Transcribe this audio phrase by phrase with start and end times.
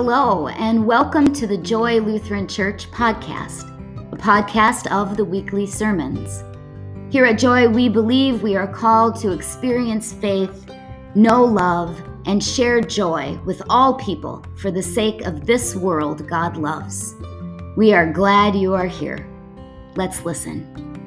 [0.00, 3.64] Hello, and welcome to the Joy Lutheran Church podcast,
[4.12, 6.44] a podcast of the weekly sermons.
[7.12, 10.70] Here at Joy, we believe we are called to experience faith,
[11.16, 16.56] know love, and share joy with all people for the sake of this world God
[16.56, 17.16] loves.
[17.76, 19.28] We are glad you are here.
[19.96, 20.97] Let's listen.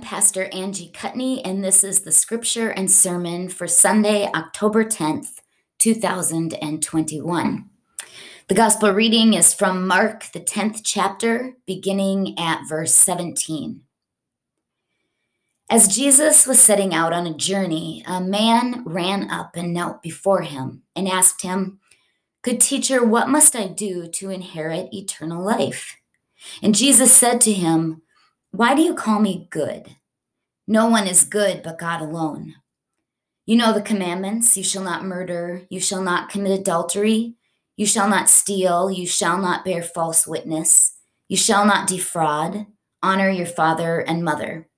[0.00, 5.40] Pastor Angie Cutney, and this is the scripture and sermon for Sunday, October 10th,
[5.78, 7.70] 2021.
[8.48, 13.82] The gospel reading is from Mark, the 10th chapter, beginning at verse 17.
[15.70, 20.42] As Jesus was setting out on a journey, a man ran up and knelt before
[20.42, 21.78] him and asked him,
[22.42, 25.96] Good teacher, what must I do to inherit eternal life?
[26.62, 28.02] And Jesus said to him,
[28.50, 29.96] why do you call me good?
[30.66, 32.54] No one is good but God alone.
[33.46, 37.34] You know the commandments you shall not murder, you shall not commit adultery,
[37.76, 40.96] you shall not steal, you shall not bear false witness,
[41.28, 42.66] you shall not defraud,
[43.02, 44.68] honor your father and mother.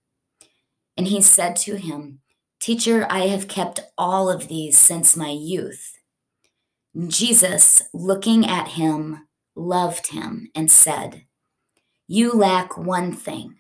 [0.97, 2.21] And he said to him,
[2.61, 5.99] Teacher, I have kept all of these since my youth.
[7.07, 11.25] Jesus, looking at him, loved him and said,
[12.07, 13.59] You lack one thing.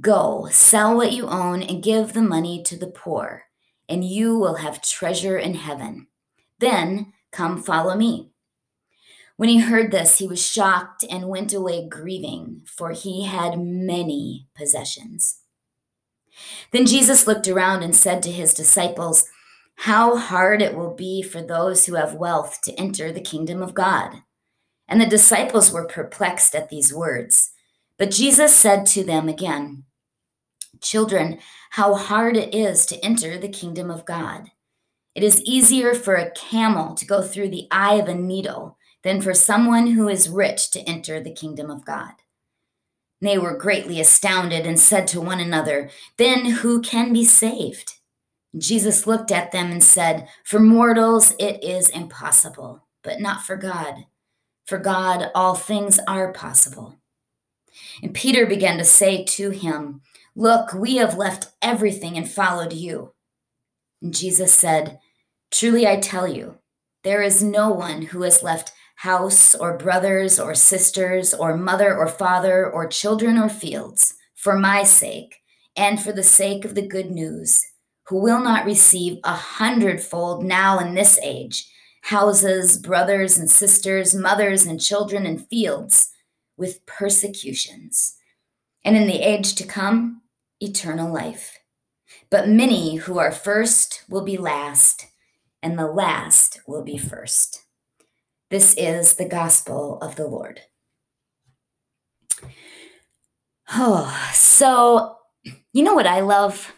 [0.00, 3.44] Go, sell what you own and give the money to the poor,
[3.88, 6.06] and you will have treasure in heaven.
[6.58, 8.30] Then come follow me.
[9.36, 14.46] When he heard this, he was shocked and went away grieving, for he had many
[14.54, 15.40] possessions.
[16.70, 19.28] Then Jesus looked around and said to his disciples,
[19.76, 23.74] How hard it will be for those who have wealth to enter the kingdom of
[23.74, 24.22] God.
[24.88, 27.52] And the disciples were perplexed at these words.
[28.02, 29.84] But Jesus said to them again,
[30.80, 31.38] Children,
[31.70, 34.50] how hard it is to enter the kingdom of God.
[35.14, 39.20] It is easier for a camel to go through the eye of a needle than
[39.20, 42.14] for someone who is rich to enter the kingdom of God.
[43.20, 47.98] They were greatly astounded and said to one another, Then who can be saved?
[48.58, 54.06] Jesus looked at them and said, For mortals it is impossible, but not for God.
[54.66, 56.96] For God all things are possible.
[58.02, 60.02] And Peter began to say to him,
[60.34, 63.12] Look, we have left everything and followed you.
[64.00, 64.98] And Jesus said,
[65.50, 66.58] Truly I tell you,
[67.04, 72.06] there is no one who has left house or brothers or sisters or mother or
[72.06, 75.36] father or children or fields for my sake
[75.76, 77.60] and for the sake of the good news,
[78.06, 81.68] who will not receive a hundredfold now in this age
[82.06, 86.11] houses, brothers and sisters, mothers and children and fields
[86.62, 88.14] with persecutions.
[88.84, 90.22] And in the age to come,
[90.60, 91.58] eternal life.
[92.30, 95.06] But many who are first will be last,
[95.60, 97.64] and the last will be first.
[98.48, 100.60] This is the gospel of the Lord.
[103.72, 105.16] Oh, so
[105.72, 106.72] you know what I love?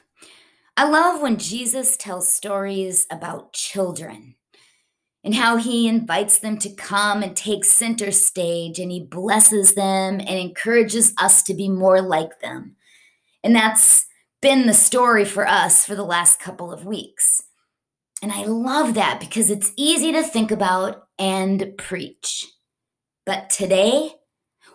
[0.78, 4.37] I love when Jesus tells stories about children
[5.25, 10.21] and how he invites them to come and take center stage and he blesses them
[10.21, 12.77] and encourages us to be more like them.
[13.43, 14.05] And that's
[14.43, 17.43] been the story for us for the last couple of weeks.
[18.23, 22.47] And I love that because it's easy to think about and preach.
[23.25, 24.13] But today,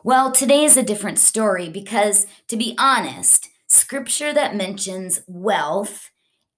[0.04, 6.10] well, today is a different story because, to be honest, scripture that mentions wealth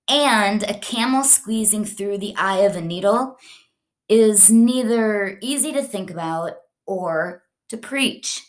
[0.07, 3.37] and a camel squeezing through the eye of a needle
[4.11, 8.45] is neither easy to think about or to preach.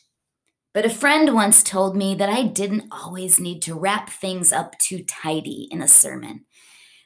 [0.74, 4.76] But a friend once told me that I didn't always need to wrap things up
[4.78, 6.46] too tidy in a sermon,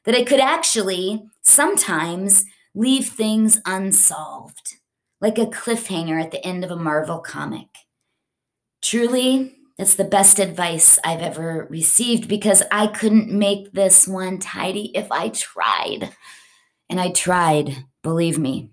[0.04, 4.76] that I could actually sometimes leave things unsolved,
[5.20, 7.68] like a cliffhanger at the end of a Marvel comic.
[8.80, 14.92] Truly, that's the best advice I've ever received because I couldn't make this one tidy
[14.94, 16.14] if I tried.
[16.88, 18.70] And I tried, believe me.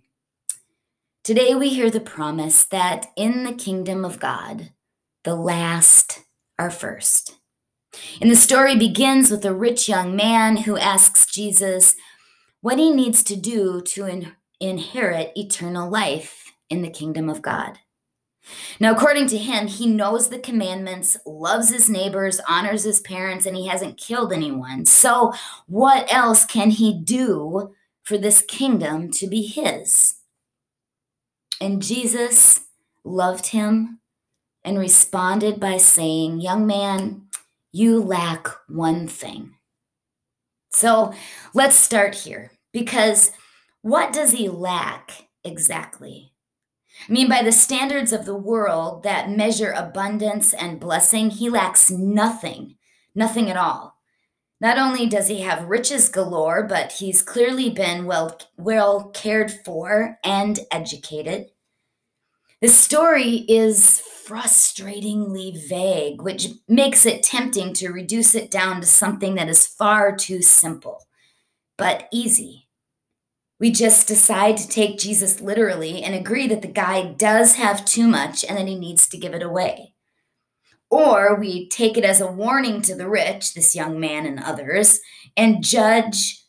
[1.24, 4.72] Today we hear the promise that in the kingdom of God,
[5.24, 6.20] the last
[6.60, 7.36] are first.
[8.22, 11.96] And the story begins with a rich young man who asks Jesus
[12.62, 17.80] what he needs to do to in- inherit eternal life in the kingdom of God.
[18.80, 23.56] Now, according to him, he knows the commandments, loves his neighbors, honors his parents, and
[23.56, 24.86] he hasn't killed anyone.
[24.86, 25.34] So,
[25.68, 27.74] what else can he do
[28.04, 30.16] for this kingdom to be his?
[31.60, 32.62] And Jesus
[33.04, 34.00] loved him
[34.64, 37.28] and responded by saying, Young man,
[37.72, 39.56] you lack one thing.
[40.72, 41.14] So
[41.54, 43.32] let's start here because
[43.82, 46.34] what does he lack exactly?
[47.08, 51.90] I mean, by the standards of the world that measure abundance and blessing, he lacks
[51.90, 52.76] nothing,
[53.14, 53.93] nothing at all.
[54.64, 60.18] Not only does he have riches galore, but he's clearly been well, well cared for
[60.24, 61.52] and educated.
[62.62, 69.36] The story is frustratingly vague, which makes it tempting to reduce it down to something
[69.36, 71.08] that is far too simple,
[71.78, 72.70] but easy.
[73.60, 78.08] We just decide to take Jesus literally and agree that the guy does have too
[78.08, 79.94] much and that he needs to give it away.
[80.94, 85.00] Or we take it as a warning to the rich, this young man and others,
[85.36, 86.46] and judge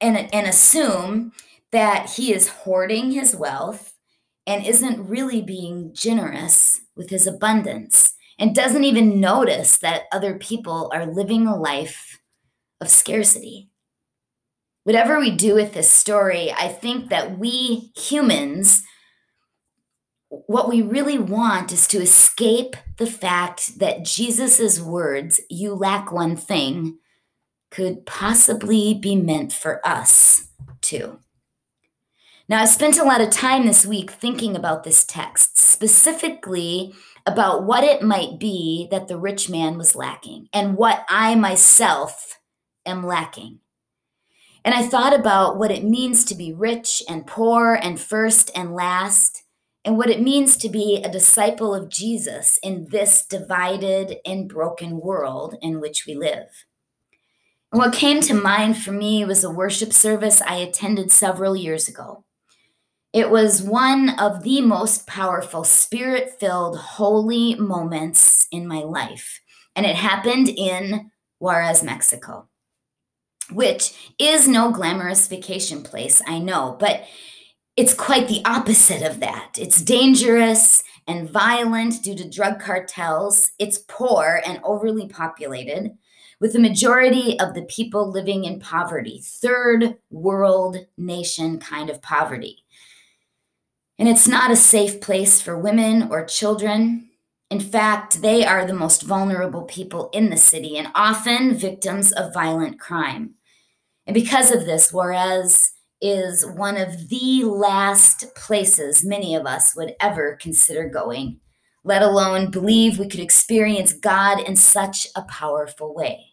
[0.00, 1.32] and, and assume
[1.72, 3.92] that he is hoarding his wealth
[4.46, 10.88] and isn't really being generous with his abundance and doesn't even notice that other people
[10.94, 12.20] are living a life
[12.80, 13.68] of scarcity.
[14.84, 18.84] Whatever we do with this story, I think that we humans,
[20.46, 26.36] what we really want is to escape the fact that Jesus' words, you lack one
[26.36, 26.98] thing,
[27.70, 30.48] could possibly be meant for us
[30.80, 31.18] too.
[32.48, 36.94] Now, I spent a lot of time this week thinking about this text, specifically
[37.26, 42.40] about what it might be that the rich man was lacking and what I myself
[42.86, 43.60] am lacking.
[44.64, 48.74] And I thought about what it means to be rich and poor and first and
[48.74, 49.42] last,
[49.84, 55.00] and what it means to be a disciple of Jesus in this divided and broken
[55.00, 56.64] world in which we live.
[57.72, 61.88] And what came to mind for me was a worship service I attended several years
[61.88, 62.24] ago.
[63.12, 69.40] It was one of the most powerful, spirit filled, holy moments in my life.
[69.74, 72.48] And it happened in Juarez, Mexico,
[73.50, 77.04] which is no glamorous vacation place, I know, but
[77.76, 79.56] it's quite the opposite of that.
[79.58, 85.96] It's dangerous and violent due to drug cartels, it's poor and overly populated.
[86.40, 92.64] With the majority of the people living in poverty, third world nation kind of poverty.
[93.98, 97.08] And it's not a safe place for women or children.
[97.50, 102.34] In fact, they are the most vulnerable people in the city and often victims of
[102.34, 103.34] violent crime.
[104.06, 105.71] And because of this, Juarez
[106.02, 111.38] is one of the last places many of us would ever consider going,
[111.84, 116.26] let alone believe we could experience God in such a powerful way.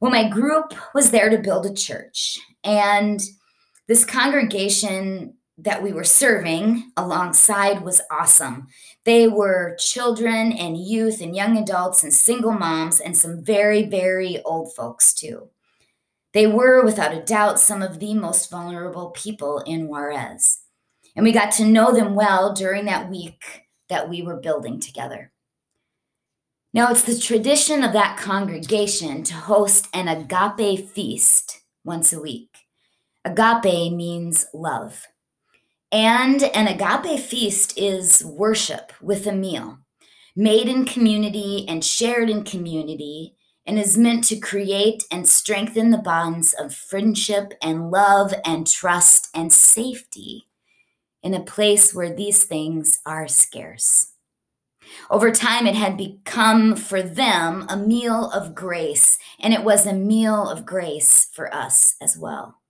[0.00, 3.20] Well, my group was there to build a church, and
[3.86, 8.68] this congregation that we were serving alongside was awesome.
[9.04, 14.40] They were children and youth and young adults and single moms and some very, very
[14.44, 15.50] old folks too.
[16.34, 20.60] They were, without a doubt, some of the most vulnerable people in Juarez.
[21.16, 25.32] And we got to know them well during that week that we were building together.
[26.74, 32.54] Now, it's the tradition of that congregation to host an agape feast once a week.
[33.24, 35.06] Agape means love.
[35.90, 39.78] And an agape feast is worship with a meal,
[40.36, 43.34] made in community and shared in community,
[43.68, 49.28] and is meant to create and strengthen the bonds of friendship and love and trust
[49.34, 50.46] and safety
[51.22, 54.14] in a place where these things are scarce.
[55.10, 59.92] Over time, it had become for them a meal of grace, and it was a
[59.92, 62.62] meal of grace for us as well.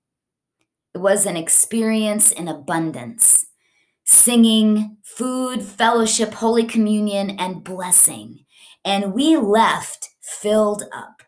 [0.95, 3.47] It was an experience in abundance
[4.11, 8.47] singing, food, fellowship, Holy Communion, and blessing.
[8.83, 11.23] And we left filled up.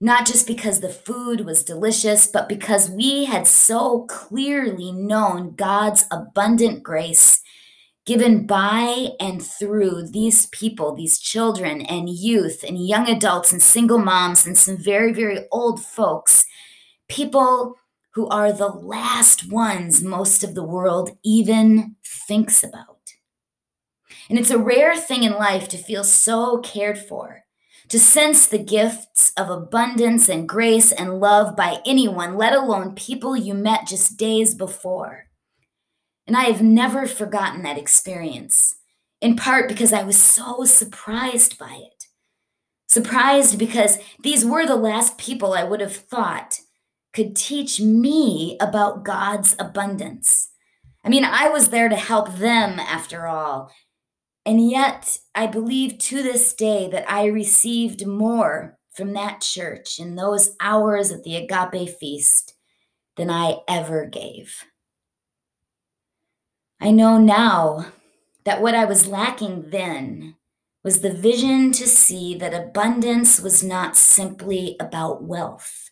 [0.00, 6.06] Not just because the food was delicious, but because we had so clearly known God's
[6.10, 7.40] abundant grace
[8.06, 13.98] given by and through these people, these children and youth and young adults and single
[13.98, 16.44] moms and some very, very old folks,
[17.08, 17.76] people
[18.14, 21.94] who are the last ones most of the world even
[22.26, 23.12] thinks about.
[24.28, 27.44] And it's a rare thing in life to feel so cared for,
[27.90, 33.36] to sense the gifts of abundance and grace and love by anyone, let alone people
[33.36, 35.26] you met just days before.
[36.26, 38.76] And I have never forgotten that experience,
[39.20, 42.04] in part because I was so surprised by it.
[42.86, 46.60] Surprised because these were the last people I would have thought
[47.12, 50.50] could teach me about God's abundance.
[51.04, 53.72] I mean, I was there to help them after all.
[54.46, 60.16] And yet, I believe to this day that I received more from that church in
[60.16, 62.54] those hours at the agape feast
[63.16, 64.64] than I ever gave.
[66.80, 67.92] I know now
[68.44, 70.36] that what I was lacking then
[70.82, 75.90] was the vision to see that abundance was not simply about wealth,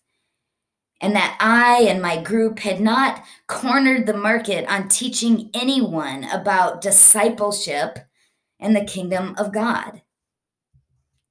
[1.00, 6.81] and that I and my group had not cornered the market on teaching anyone about
[6.81, 7.99] discipleship
[8.60, 10.02] and the kingdom of God.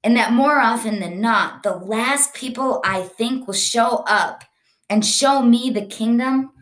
[0.04, 4.44] And that more often than not, the last people I think will show up
[4.88, 6.52] and show me the kingdom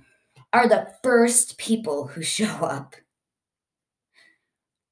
[0.52, 2.96] are the first people who show up.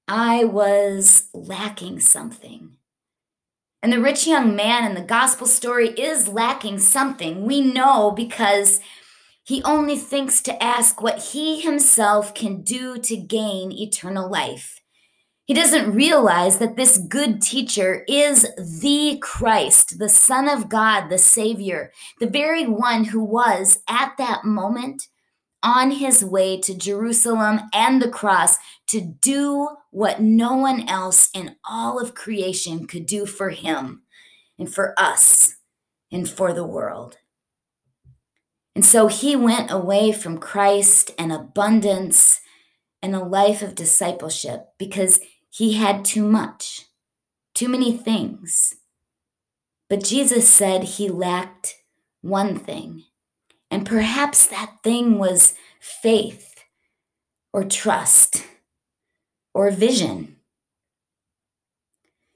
[0.06, 2.76] I was lacking something.
[3.82, 7.44] And the rich young man in the gospel story is lacking something.
[7.44, 8.80] We know because
[9.42, 14.80] he only thinks to ask what he himself can do to gain eternal life.
[15.46, 21.18] He doesn't realize that this good teacher is the Christ, the Son of God, the
[21.18, 25.08] Savior, the very one who was at that moment
[25.62, 31.56] on his way to Jerusalem and the cross to do what no one else in
[31.68, 34.02] all of creation could do for him
[34.58, 35.56] and for us
[36.10, 37.18] and for the world.
[38.74, 42.40] And so he went away from Christ and abundance
[43.02, 45.20] and a life of discipleship because
[45.54, 46.86] he had too much,
[47.54, 48.74] too many things.
[49.88, 51.76] But Jesus said he lacked
[52.22, 53.04] one thing.
[53.70, 56.64] And perhaps that thing was faith
[57.52, 58.44] or trust
[59.54, 60.38] or vision.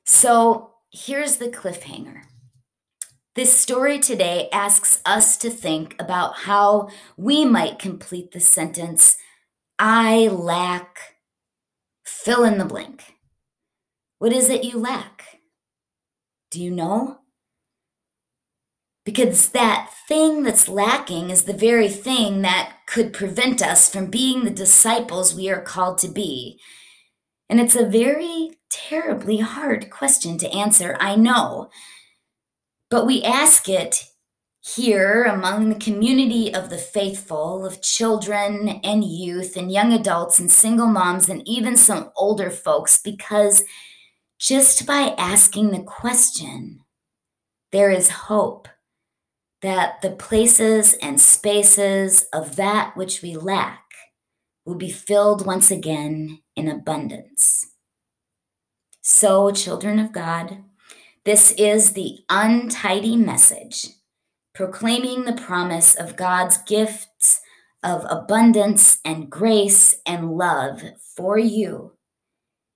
[0.04, 2.20] So here's the cliffhanger.
[3.34, 9.16] This story today asks us to think about how we might complete the sentence
[9.76, 11.17] I lack
[12.24, 13.14] Fill in the blank.
[14.18, 15.38] What is it you lack?
[16.50, 17.18] Do you know?
[19.04, 24.42] Because that thing that's lacking is the very thing that could prevent us from being
[24.42, 26.60] the disciples we are called to be.
[27.48, 31.70] And it's a very terribly hard question to answer, I know.
[32.90, 34.04] But we ask it
[34.60, 40.50] here among the community of the faithful, of children and youth and young adults and
[40.50, 43.62] single moms and even some older folks, because
[44.38, 46.80] just by asking the question,
[47.72, 48.68] there is hope
[49.62, 53.82] that the places and spaces of that which we lack
[54.64, 57.66] will be filled once again in abundance.
[59.00, 60.62] So, children of God,
[61.24, 63.88] this is the untidy message
[64.58, 67.40] proclaiming the promise of God's gifts
[67.84, 70.82] of abundance and grace and love
[71.14, 71.92] for you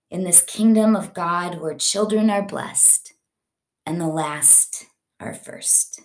[0.08, 3.14] in this kingdom of God where children are blessed
[3.84, 4.86] and the last
[5.18, 6.02] are first.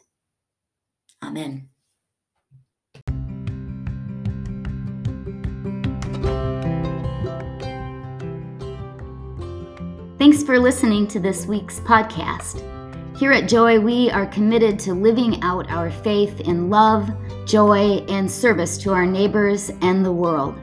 [1.24, 1.70] Amen.
[10.18, 12.77] Thanks for listening to this week's podcast.
[13.18, 17.10] Here at Joy, we are committed to living out our faith in love,
[17.48, 20.54] joy, and service to our neighbors and the world.